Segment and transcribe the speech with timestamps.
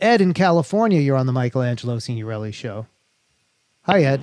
[0.00, 2.86] Ed in California, you're on the Michelangelo Signorile show.
[3.82, 4.20] Hi, Ed.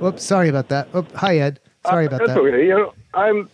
[0.00, 0.88] Whoops, sorry about that.
[1.14, 1.60] Hi, Ed.
[1.86, 2.44] Sorry about Uh, That's that.
[2.46, 2.66] okay.
[2.66, 3.48] You know, I'm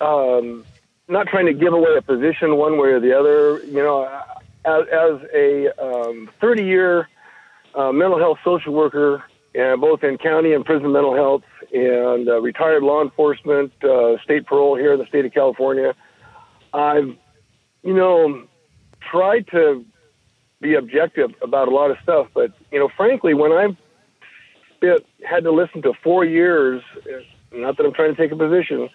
[0.00, 0.64] um,
[1.08, 3.64] not trying to give away a position one way or the other.
[3.64, 4.04] You know,
[4.64, 7.08] as, as a um, 30 year
[7.74, 9.22] uh, mental health social worker,
[9.54, 11.42] and both in county and prison mental health,
[11.72, 15.94] and uh, retired law enforcement, uh, state parole here in the state of California,
[16.72, 17.16] I've,
[17.82, 18.44] you know,
[19.10, 19.84] tried to
[20.60, 22.28] be objective about a lot of stuff.
[22.34, 23.76] But, you know, frankly, when I've
[25.28, 26.82] had to listen to four years,
[27.52, 28.88] not that I'm trying to take a position,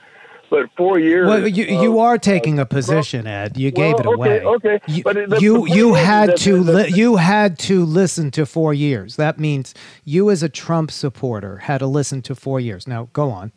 [0.50, 1.28] but four years.
[1.28, 3.58] Well, you, you of- are taking a position, Ed.
[3.58, 4.42] You gave it Well, away.
[4.44, 4.80] okay, okay.
[4.88, 8.46] You But the- you, you had that- to that- li- you had to listen to
[8.46, 9.16] four years.
[9.16, 9.74] That means
[10.04, 12.88] you, as a Trump supporter, had to listen to four years.
[12.88, 13.52] Now, go on.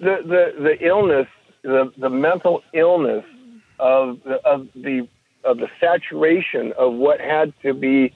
[0.00, 1.26] the the the illness,
[1.62, 3.24] the the mental illness
[3.78, 5.08] of the, of the
[5.44, 8.12] of the saturation of what had to be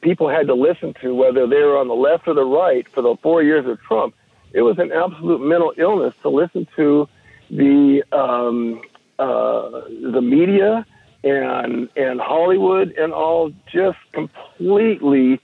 [0.00, 3.02] people had to listen to, whether they were on the left or the right, for
[3.02, 4.14] the four years of Trump.
[4.52, 7.08] It was an absolute mental illness to listen to
[7.50, 8.82] the um,
[9.18, 10.84] uh, the media
[11.24, 15.40] and and Hollywood and all just completely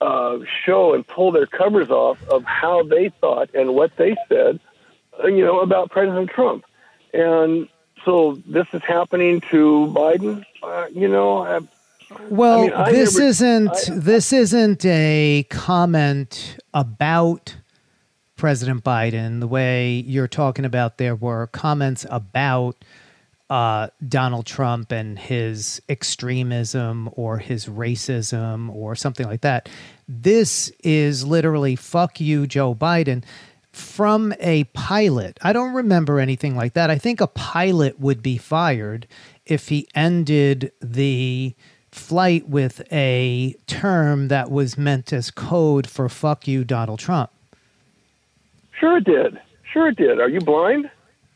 [0.00, 4.60] uh, show and pull their covers off of how they thought and what they said,
[5.24, 6.64] you know, about President Trump.
[7.12, 7.68] And
[8.04, 10.44] so this is happening to Biden.
[10.62, 11.60] Uh, you know, I,
[12.28, 17.56] Well, mean, I this never- isn't I- this isn't a comment about
[18.36, 19.40] President Biden.
[19.40, 22.76] The way you're talking about, there were comments about
[23.50, 29.68] uh, Donald Trump and his extremism or his racism or something like that.
[30.08, 33.24] This is literally "fuck you, Joe Biden."
[33.72, 35.38] From a pilot.
[35.42, 36.90] I don't remember anything like that.
[36.90, 39.06] I think a pilot would be fired
[39.46, 41.54] if he ended the
[41.92, 47.30] flight with a term that was meant as code for fuck you, Donald Trump.
[48.78, 49.40] sure it did.
[49.72, 50.20] Sure it did.
[50.20, 50.90] Are you blind?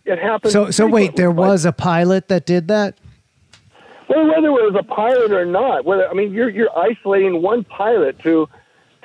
[0.05, 0.53] It happened.
[0.53, 2.99] So, so wait, there was a pilot that did that?
[4.09, 7.65] Well, whether it was a pilot or not, whether I mean, you're you're isolating one
[7.65, 8.49] pilot to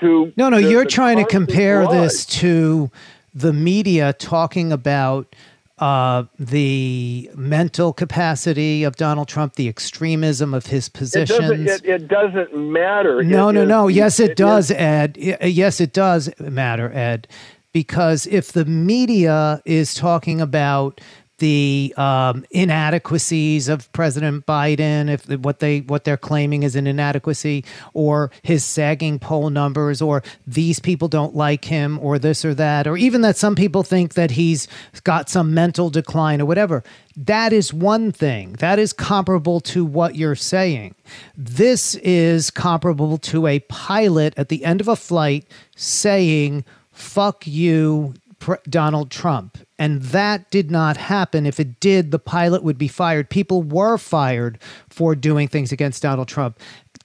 [0.02, 0.34] to.
[0.36, 2.92] No, no, you're trying to compare this to
[3.34, 5.36] the media talking about
[5.78, 11.40] uh, the mental capacity of Donald Trump, the extremism of his It positions.
[11.40, 11.68] doesn't.
[11.68, 13.24] It, it doesn't matter.
[13.24, 13.88] No, It no, is- no.
[13.88, 15.16] Yes, it, does, Ed.
[15.18, 17.28] Yes, it does matter, Ed,
[17.72, 21.00] because if the media is talking about
[21.40, 27.66] the um, inadequacies of President Biden, if what they what they're claiming is an inadequacy,
[27.94, 32.88] or his sagging poll numbers, or these people don't like him, or this or that,
[32.88, 34.68] or even that some people think that he's
[35.04, 36.84] got some mental decline or whatever.
[37.16, 38.54] That is one thing.
[38.54, 40.96] That is comparable to what you're saying.
[41.36, 45.46] This is comparable to a pilot at the end of a flight
[45.76, 49.58] saying, fuck you, Pr- Donald Trump.
[49.78, 51.46] And that did not happen.
[51.46, 53.30] If it did, the pilot would be fired.
[53.30, 56.60] People were fired for doing things against Donald Trump.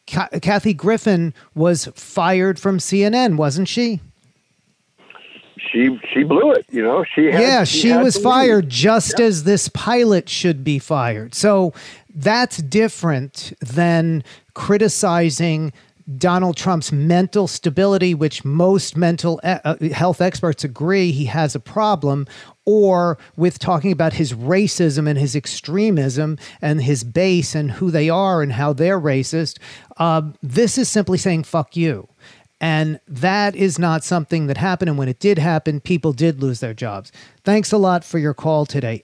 [0.07, 4.01] Ca- Kathy Griffin was fired from CNN, wasn't she?
[5.73, 6.67] She she blew it.
[6.71, 8.25] You know, she had, yeah, she, had was leave.
[8.25, 11.35] fired just as this pilot should be fired.
[11.35, 11.73] So
[12.15, 14.23] that's different than
[14.55, 15.73] criticizing
[16.19, 21.61] Donald Trump's mental stability, which most mental e- uh, health experts agree he has a
[21.61, 22.27] problem,
[22.65, 28.11] or with talking about his racism and his extremism and his base and who they
[28.11, 29.59] are and how they're racist.
[29.97, 32.09] Um, this is simply saying, fuck you.
[32.61, 34.89] And that is not something that happened.
[34.89, 37.13] And when it did happen, people did lose their jobs.
[37.43, 39.03] Thanks a lot for your call today.